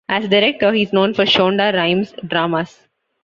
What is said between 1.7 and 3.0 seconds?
Rhimes' dramas.